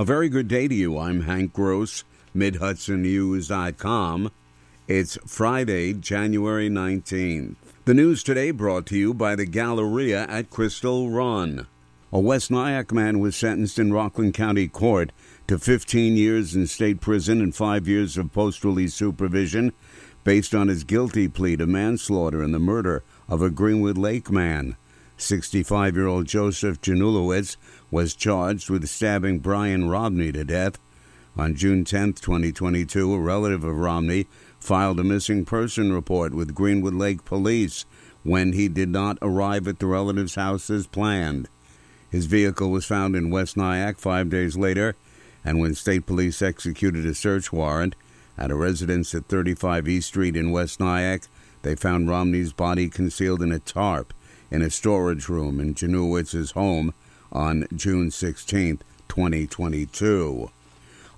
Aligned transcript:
A 0.00 0.04
very 0.04 0.30
good 0.30 0.48
day 0.48 0.66
to 0.66 0.74
you. 0.74 0.96
I'm 0.96 1.24
Hank 1.24 1.52
Gross, 1.52 2.04
MidHudsonNews.com. 2.34 4.32
It's 4.88 5.18
Friday, 5.26 5.92
January 5.92 6.70
19th. 6.70 7.56
The 7.84 7.92
news 7.92 8.22
today 8.22 8.50
brought 8.50 8.86
to 8.86 8.96
you 8.96 9.12
by 9.12 9.34
the 9.34 9.44
Galleria 9.44 10.24
at 10.26 10.48
Crystal 10.48 11.10
Run. 11.10 11.66
A 12.14 12.18
West 12.18 12.50
Nyack 12.50 12.92
man 12.92 13.20
was 13.20 13.36
sentenced 13.36 13.78
in 13.78 13.92
Rockland 13.92 14.32
County 14.32 14.68
Court 14.68 15.12
to 15.48 15.58
15 15.58 16.16
years 16.16 16.56
in 16.56 16.66
state 16.66 17.02
prison 17.02 17.42
and 17.42 17.54
five 17.54 17.86
years 17.86 18.16
of 18.16 18.32
post 18.32 18.64
release 18.64 18.94
supervision 18.94 19.74
based 20.24 20.54
on 20.54 20.68
his 20.68 20.82
guilty 20.82 21.28
plea 21.28 21.58
to 21.58 21.66
manslaughter 21.66 22.42
in 22.42 22.52
the 22.52 22.58
murder 22.58 23.04
of 23.28 23.42
a 23.42 23.50
Greenwood 23.50 23.98
Lake 23.98 24.30
man. 24.30 24.78
65 25.20 25.96
year 25.96 26.06
old 26.06 26.26
Joseph 26.26 26.80
Janulowitz 26.80 27.56
was 27.90 28.14
charged 28.14 28.70
with 28.70 28.88
stabbing 28.88 29.38
Brian 29.40 29.88
Romney 29.88 30.32
to 30.32 30.44
death. 30.44 30.78
On 31.36 31.54
June 31.54 31.84
10, 31.84 32.14
2022, 32.14 33.14
a 33.14 33.18
relative 33.18 33.64
of 33.64 33.76
Romney 33.76 34.26
filed 34.58 34.98
a 35.00 35.04
missing 35.04 35.44
person 35.44 35.92
report 35.92 36.34
with 36.34 36.54
Greenwood 36.54 36.94
Lake 36.94 37.24
Police 37.24 37.84
when 38.22 38.52
he 38.52 38.68
did 38.68 38.88
not 38.88 39.18
arrive 39.22 39.66
at 39.68 39.78
the 39.78 39.86
relative's 39.86 40.34
house 40.34 40.68
as 40.70 40.86
planned. 40.86 41.48
His 42.10 42.26
vehicle 42.26 42.70
was 42.70 42.84
found 42.84 43.14
in 43.14 43.30
West 43.30 43.56
Nyack 43.56 43.98
five 43.98 44.28
days 44.28 44.56
later, 44.56 44.96
and 45.44 45.60
when 45.60 45.74
state 45.74 46.06
police 46.06 46.42
executed 46.42 47.06
a 47.06 47.14
search 47.14 47.52
warrant 47.52 47.94
at 48.36 48.50
a 48.50 48.56
residence 48.56 49.14
at 49.14 49.26
35 49.26 49.88
East 49.88 50.08
Street 50.08 50.36
in 50.36 50.50
West 50.50 50.80
Nyack, 50.80 51.22
they 51.62 51.76
found 51.76 52.08
Romney's 52.08 52.52
body 52.52 52.88
concealed 52.88 53.42
in 53.42 53.52
a 53.52 53.58
tarp 53.58 54.12
in 54.50 54.62
a 54.62 54.70
storage 54.70 55.28
room 55.28 55.60
in 55.60 55.74
Januowicz's 55.74 56.52
home 56.52 56.92
on 57.32 57.66
June 57.74 58.10
16, 58.10 58.78
2022. 59.08 60.50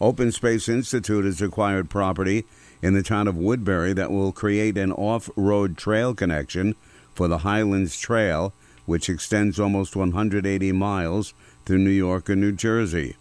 Open 0.00 0.32
Space 0.32 0.68
Institute 0.68 1.24
has 1.24 1.40
acquired 1.40 1.88
property 1.88 2.44
in 2.82 2.94
the 2.94 3.02
town 3.02 3.28
of 3.28 3.36
Woodbury 3.36 3.92
that 3.92 4.10
will 4.10 4.32
create 4.32 4.76
an 4.76 4.92
off 4.92 5.30
road 5.36 5.76
trail 5.76 6.14
connection 6.14 6.74
for 7.14 7.28
the 7.28 7.38
Highlands 7.38 7.98
Trail, 7.98 8.52
which 8.84 9.08
extends 9.08 9.60
almost 9.60 9.94
180 9.94 10.72
miles 10.72 11.34
through 11.64 11.78
New 11.78 11.90
York 11.90 12.28
and 12.28 12.40
New 12.40 12.52
Jersey. 12.52 13.16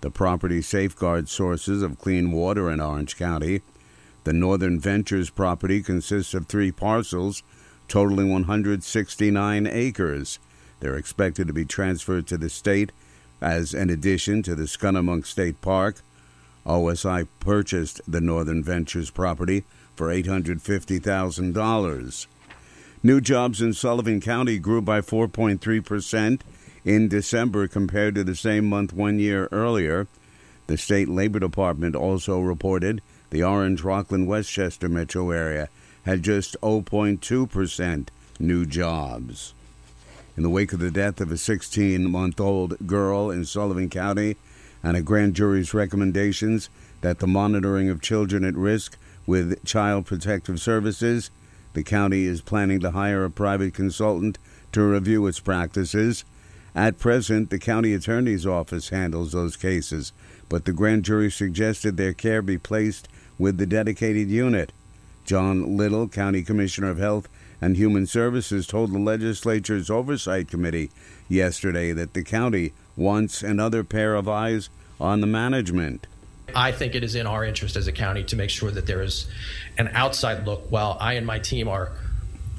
The 0.00 0.10
property 0.10 0.62
safeguards 0.62 1.30
sources 1.30 1.82
of 1.82 1.98
clean 1.98 2.32
water 2.32 2.70
in 2.70 2.80
Orange 2.80 3.16
County. 3.16 3.62
The 4.24 4.32
Northern 4.32 4.80
Ventures 4.80 5.30
property 5.30 5.82
consists 5.82 6.34
of 6.34 6.46
three 6.46 6.72
parcels 6.72 7.42
totaling 7.88 8.30
169 8.30 9.66
acres. 9.66 10.38
They're 10.80 10.96
expected 10.96 11.46
to 11.46 11.52
be 11.52 11.64
transferred 11.64 12.26
to 12.28 12.36
the 12.36 12.50
state 12.50 12.92
as 13.40 13.74
an 13.74 13.90
addition 13.90 14.42
to 14.42 14.54
the 14.54 14.64
Schunemunk 14.64 15.26
State 15.26 15.60
Park. 15.60 15.96
OSI 16.66 17.26
purchased 17.40 18.00
the 18.08 18.20
Northern 18.20 18.62
Ventures 18.62 19.10
property 19.10 19.64
for 19.94 20.08
$850,000. 20.08 22.26
New 23.02 23.20
jobs 23.20 23.62
in 23.62 23.72
Sullivan 23.72 24.20
County 24.20 24.58
grew 24.58 24.82
by 24.82 25.00
4.3% 25.00 26.40
in 26.84 27.08
December 27.08 27.68
compared 27.68 28.14
to 28.14 28.24
the 28.24 28.34
same 28.34 28.68
month 28.68 28.92
one 28.92 29.18
year 29.18 29.48
earlier. 29.52 30.06
The 30.66 30.76
state 30.76 31.08
labor 31.08 31.38
department 31.38 31.94
also 31.94 32.40
reported 32.40 33.00
the 33.30 33.42
Orange 33.42 33.82
Rockland 33.82 34.26
Westchester 34.26 34.88
metro 34.88 35.30
area 35.30 35.68
had 36.06 36.22
just 36.22 36.56
0.2% 36.62 38.08
new 38.38 38.64
jobs. 38.64 39.54
In 40.36 40.44
the 40.44 40.48
wake 40.48 40.72
of 40.72 40.78
the 40.78 40.90
death 40.90 41.20
of 41.20 41.32
a 41.32 41.36
16 41.36 42.08
month 42.08 42.40
old 42.40 42.86
girl 42.86 43.28
in 43.30 43.44
Sullivan 43.44 43.90
County 43.90 44.36
and 44.84 44.96
a 44.96 45.02
grand 45.02 45.34
jury's 45.34 45.74
recommendations 45.74 46.70
that 47.00 47.18
the 47.18 47.26
monitoring 47.26 47.90
of 47.90 48.00
children 48.00 48.44
at 48.44 48.54
risk 48.54 48.96
with 49.26 49.64
Child 49.64 50.06
Protective 50.06 50.60
Services, 50.60 51.30
the 51.72 51.82
county 51.82 52.24
is 52.24 52.40
planning 52.40 52.78
to 52.80 52.92
hire 52.92 53.24
a 53.24 53.30
private 53.30 53.74
consultant 53.74 54.38
to 54.70 54.82
review 54.84 55.26
its 55.26 55.40
practices. 55.40 56.24
At 56.72 57.00
present, 57.00 57.50
the 57.50 57.58
county 57.58 57.94
attorney's 57.94 58.46
office 58.46 58.90
handles 58.90 59.32
those 59.32 59.56
cases, 59.56 60.12
but 60.48 60.66
the 60.66 60.72
grand 60.72 61.04
jury 61.04 61.32
suggested 61.32 61.96
their 61.96 62.12
care 62.12 62.42
be 62.42 62.58
placed 62.58 63.08
with 63.38 63.58
the 63.58 63.66
dedicated 63.66 64.30
unit. 64.30 64.72
John 65.26 65.76
Liddle, 65.76 66.08
County 66.08 66.42
Commissioner 66.42 66.88
of 66.88 66.98
Health 66.98 67.28
and 67.60 67.76
Human 67.76 68.06
Services, 68.06 68.66
told 68.66 68.92
the 68.92 68.98
legislature's 68.98 69.90
Oversight 69.90 70.48
Committee 70.48 70.90
yesterday 71.28 71.92
that 71.92 72.14
the 72.14 72.22
county 72.22 72.72
wants 72.96 73.42
another 73.42 73.82
pair 73.82 74.14
of 74.14 74.28
eyes 74.28 74.70
on 75.00 75.20
the 75.20 75.26
management. 75.26 76.06
I 76.54 76.70
think 76.70 76.94
it 76.94 77.02
is 77.02 77.16
in 77.16 77.26
our 77.26 77.44
interest 77.44 77.76
as 77.76 77.88
a 77.88 77.92
county 77.92 78.22
to 78.24 78.36
make 78.36 78.50
sure 78.50 78.70
that 78.70 78.86
there 78.86 79.02
is 79.02 79.26
an 79.78 79.88
outside 79.92 80.46
look 80.46 80.70
while 80.70 80.96
I 81.00 81.14
and 81.14 81.26
my 81.26 81.40
team 81.40 81.66
are 81.68 81.90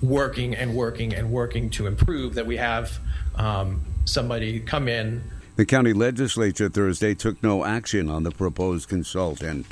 working 0.02 0.54
and 0.54 0.76
working 0.76 1.16
and 1.16 1.32
working 1.32 1.70
to 1.72 1.88
improve, 1.88 2.36
that 2.36 2.46
we 2.46 2.58
have 2.58 3.00
um, 3.36 3.82
somebody 4.04 4.60
come 4.60 4.90
in. 4.90 5.24
The 5.56 5.66
county 5.66 5.94
legislature 5.94 6.70
Thursday 6.70 7.16
took 7.16 7.42
no 7.42 7.64
action 7.64 8.10
on 8.10 8.24
the 8.24 8.32
proposed 8.32 8.90
consultant. 8.90 9.66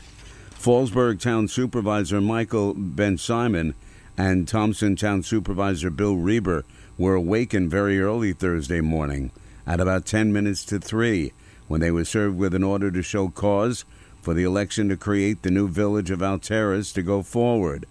Fallsburg 0.65 1.19
Town 1.19 1.47
Supervisor 1.47 2.19
Michael 2.19 2.73
Ben 2.73 3.19
Simon 3.19 3.75
and 4.17 4.47
Thompson 4.47 4.95
Town 4.95 5.21
Supervisor 5.21 5.91
Bill 5.91 6.15
Rieber 6.15 6.63
were 6.97 7.13
awakened 7.13 7.69
very 7.69 7.99
early 8.01 8.33
Thursday 8.33 8.81
morning 8.81 9.29
at 9.67 9.79
about 9.79 10.07
10 10.07 10.33
minutes 10.33 10.65
to 10.65 10.79
3 10.79 11.31
when 11.67 11.81
they 11.81 11.91
were 11.91 12.03
served 12.03 12.39
with 12.39 12.55
an 12.55 12.63
order 12.63 12.89
to 12.89 13.03
show 13.03 13.29
cause 13.29 13.85
for 14.23 14.33
the 14.33 14.43
election 14.43 14.89
to 14.89 14.97
create 14.97 15.43
the 15.43 15.51
new 15.51 15.67
village 15.67 16.09
of 16.09 16.21
Alturas 16.21 16.91
to 16.95 17.03
go 17.03 17.21
forward. 17.21 17.85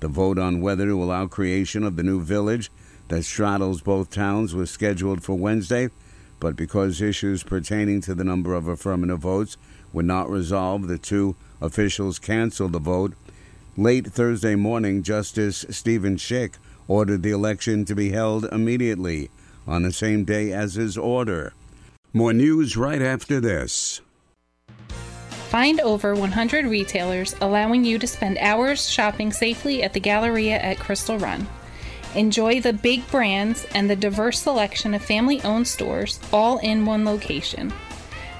The 0.00 0.08
vote 0.08 0.36
on 0.36 0.60
whether 0.60 0.86
to 0.86 1.00
allow 1.00 1.28
creation 1.28 1.84
of 1.84 1.94
the 1.94 2.02
new 2.02 2.20
village 2.20 2.72
that 3.06 3.22
straddles 3.22 3.82
both 3.82 4.10
towns 4.10 4.52
was 4.52 4.68
scheduled 4.68 5.22
for 5.22 5.38
Wednesday, 5.38 5.90
but 6.40 6.56
because 6.56 7.00
issues 7.00 7.44
pertaining 7.44 8.00
to 8.00 8.16
the 8.16 8.24
number 8.24 8.54
of 8.54 8.66
affirmative 8.66 9.20
votes 9.20 9.56
were 9.92 10.02
not 10.02 10.30
resolved, 10.30 10.88
the 10.88 10.98
two 10.98 11.36
Officials 11.60 12.18
canceled 12.18 12.72
the 12.72 12.78
vote. 12.78 13.12
Late 13.76 14.06
Thursday 14.06 14.54
morning, 14.54 15.02
Justice 15.02 15.64
Stephen 15.70 16.16
Schick 16.16 16.54
ordered 16.88 17.22
the 17.22 17.30
election 17.30 17.84
to 17.84 17.94
be 17.94 18.10
held 18.10 18.46
immediately 18.46 19.30
on 19.66 19.82
the 19.82 19.92
same 19.92 20.24
day 20.24 20.52
as 20.52 20.74
his 20.74 20.96
order. 20.96 21.52
More 22.12 22.32
news 22.32 22.76
right 22.76 23.02
after 23.02 23.40
this. 23.40 24.00
Find 25.50 25.80
over 25.80 26.14
100 26.14 26.64
retailers 26.66 27.34
allowing 27.40 27.84
you 27.84 27.98
to 27.98 28.06
spend 28.06 28.38
hours 28.38 28.88
shopping 28.88 29.32
safely 29.32 29.82
at 29.82 29.92
the 29.92 30.00
Galleria 30.00 30.58
at 30.58 30.78
Crystal 30.78 31.18
Run. 31.18 31.46
Enjoy 32.14 32.60
the 32.60 32.72
big 32.72 33.08
brands 33.10 33.66
and 33.74 33.88
the 33.88 33.96
diverse 33.96 34.40
selection 34.40 34.94
of 34.94 35.04
family 35.04 35.40
owned 35.42 35.68
stores 35.68 36.18
all 36.32 36.58
in 36.58 36.86
one 36.86 37.04
location. 37.04 37.72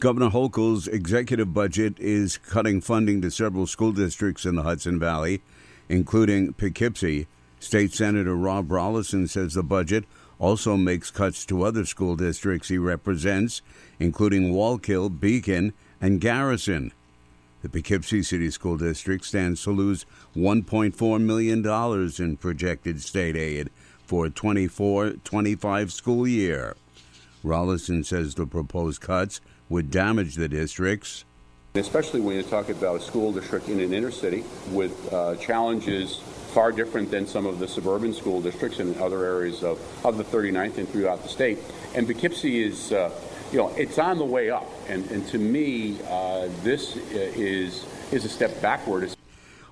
Governor 0.00 0.30
Hochul's 0.30 0.88
executive 0.88 1.52
budget 1.52 2.00
is 2.00 2.38
cutting 2.38 2.80
funding 2.80 3.20
to 3.20 3.30
several 3.30 3.66
school 3.66 3.92
districts 3.92 4.46
in 4.46 4.54
the 4.54 4.62
Hudson 4.62 4.98
Valley, 4.98 5.42
including 5.90 6.54
Poughkeepsie. 6.54 7.26
State 7.58 7.92
Senator 7.92 8.34
Rob 8.34 8.68
Rolison 8.68 9.28
says 9.28 9.52
the 9.52 9.62
budget 9.62 10.06
also 10.38 10.78
makes 10.78 11.10
cuts 11.10 11.44
to 11.44 11.64
other 11.64 11.84
school 11.84 12.16
districts 12.16 12.68
he 12.68 12.78
represents, 12.78 13.60
including 13.98 14.54
Wallkill, 14.54 15.20
Beacon, 15.20 15.74
and 16.00 16.18
Garrison. 16.18 16.92
The 17.60 17.68
Poughkeepsie 17.68 18.22
City 18.22 18.50
School 18.50 18.78
District 18.78 19.22
stands 19.22 19.62
to 19.64 19.70
lose 19.70 20.06
$1.4 20.34 21.20
million 21.20 22.18
in 22.18 22.36
projected 22.38 23.02
state 23.02 23.36
aid 23.36 23.68
for 24.06 24.24
a 24.24 24.30
24 24.30 25.10
25 25.24 25.92
school 25.92 26.26
year. 26.26 26.74
Rolison 27.44 28.04
says 28.04 28.34
the 28.34 28.46
proposed 28.46 29.02
cuts 29.02 29.42
would 29.70 29.90
damage 29.90 30.34
the 30.34 30.48
districts. 30.48 31.24
Especially 31.74 32.20
when 32.20 32.34
you're 32.34 32.44
talking 32.44 32.76
about 32.76 32.96
a 32.96 33.00
school 33.00 33.32
district 33.32 33.68
in 33.68 33.80
an 33.80 33.94
inner 33.94 34.10
city 34.10 34.44
with 34.70 35.10
uh, 35.12 35.36
challenges 35.36 36.20
far 36.52 36.72
different 36.72 37.10
than 37.10 37.26
some 37.26 37.46
of 37.46 37.58
the 37.58 37.66
suburban 37.66 38.12
school 38.12 38.42
districts 38.42 38.80
in 38.80 38.98
other 39.00 39.24
areas 39.24 39.62
of, 39.62 39.80
of 40.04 40.18
the 40.18 40.24
39th 40.24 40.76
and 40.76 40.88
throughout 40.88 41.22
the 41.22 41.28
state. 41.28 41.58
And 41.94 42.06
Poughkeepsie 42.06 42.64
is 42.64 42.92
uh, 42.92 43.10
you 43.52 43.58
know, 43.58 43.68
it's 43.76 43.98
on 43.98 44.18
the 44.18 44.24
way 44.24 44.50
up. 44.50 44.68
And, 44.88 45.10
and 45.10 45.26
to 45.28 45.38
me, 45.38 45.98
uh, 46.08 46.48
this 46.62 46.96
is, 46.96 47.84
is 48.12 48.24
a 48.24 48.28
step 48.28 48.60
backward. 48.62 49.14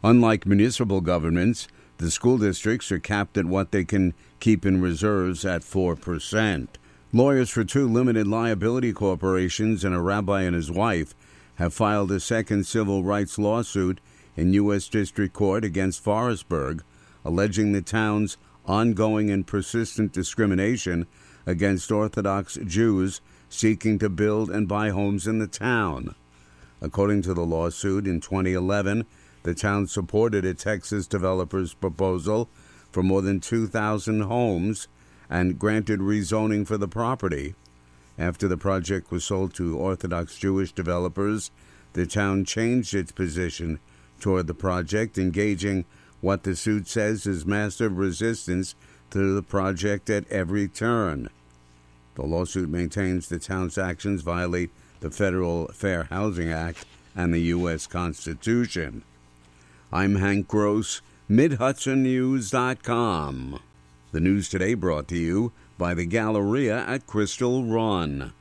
Unlike 0.02 0.46
municipal 0.46 1.00
governments, 1.00 1.68
the 1.98 2.10
school 2.10 2.38
districts 2.38 2.90
are 2.92 2.98
capped 2.98 3.36
at 3.38 3.44
what 3.44 3.72
they 3.72 3.84
can 3.84 4.14
keep 4.40 4.64
in 4.66 4.80
reserves 4.80 5.44
at 5.44 5.62
4%. 5.62 6.68
Lawyers 7.10 7.48
for 7.48 7.64
two 7.64 7.88
limited 7.88 8.26
liability 8.26 8.92
corporations 8.92 9.82
and 9.82 9.94
a 9.94 10.00
rabbi 10.00 10.42
and 10.42 10.54
his 10.54 10.70
wife 10.70 11.14
have 11.54 11.72
filed 11.72 12.12
a 12.12 12.20
second 12.20 12.66
civil 12.66 13.02
rights 13.02 13.38
lawsuit 13.38 13.98
in 14.36 14.52
U.S. 14.52 14.88
District 14.88 15.32
Court 15.32 15.64
against 15.64 16.04
Forestburgh, 16.04 16.82
alleging 17.24 17.72
the 17.72 17.80
town's 17.80 18.36
ongoing 18.66 19.30
and 19.30 19.46
persistent 19.46 20.12
discrimination 20.12 21.06
against 21.46 21.90
Orthodox 21.90 22.58
Jews 22.66 23.22
seeking 23.48 23.98
to 24.00 24.10
build 24.10 24.50
and 24.50 24.68
buy 24.68 24.90
homes 24.90 25.26
in 25.26 25.38
the 25.38 25.46
town. 25.46 26.14
According 26.82 27.22
to 27.22 27.32
the 27.32 27.46
lawsuit, 27.46 28.06
in 28.06 28.20
2011, 28.20 29.06
the 29.44 29.54
town 29.54 29.86
supported 29.86 30.44
a 30.44 30.52
Texas 30.52 31.06
developer's 31.06 31.72
proposal 31.72 32.50
for 32.92 33.02
more 33.02 33.22
than 33.22 33.40
2,000 33.40 34.20
homes 34.20 34.88
and 35.30 35.58
granted 35.58 36.00
rezoning 36.00 36.66
for 36.66 36.76
the 36.76 36.88
property. 36.88 37.54
After 38.18 38.48
the 38.48 38.56
project 38.56 39.10
was 39.10 39.24
sold 39.24 39.54
to 39.54 39.78
Orthodox 39.78 40.36
Jewish 40.36 40.72
developers, 40.72 41.50
the 41.92 42.06
town 42.06 42.44
changed 42.44 42.94
its 42.94 43.12
position 43.12 43.78
toward 44.20 44.46
the 44.46 44.54
project, 44.54 45.18
engaging 45.18 45.84
what 46.20 46.42
the 46.42 46.56
suit 46.56 46.88
says 46.88 47.26
is 47.26 47.46
massive 47.46 47.96
resistance 47.96 48.74
to 49.10 49.34
the 49.34 49.42
project 49.42 50.10
at 50.10 50.30
every 50.30 50.68
turn. 50.68 51.30
The 52.16 52.26
lawsuit 52.26 52.68
maintains 52.68 53.28
the 53.28 53.38
town's 53.38 53.78
actions 53.78 54.22
violate 54.22 54.70
the 55.00 55.10
Federal 55.10 55.68
Fair 55.68 56.04
Housing 56.04 56.50
Act 56.50 56.84
and 57.14 57.32
the 57.32 57.40
U.S. 57.40 57.86
Constitution. 57.86 59.04
I'm 59.92 60.16
Hank 60.16 60.48
Gross, 60.48 61.00
MidHudsonNews.com. 61.30 63.60
The 64.10 64.20
news 64.20 64.48
today 64.48 64.72
brought 64.72 65.06
to 65.08 65.18
you 65.18 65.52
by 65.76 65.92
the 65.92 66.06
Galleria 66.06 66.82
at 66.86 67.06
Crystal 67.06 67.64
Run. 67.64 68.32